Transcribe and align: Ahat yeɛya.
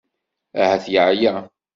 Ahat 0.61 0.85
yeɛya. 0.93 1.33